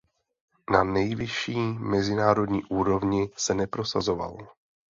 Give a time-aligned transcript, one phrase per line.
[0.71, 4.37] Na nejvyšší mezinárodní úrovni se neprosazoval.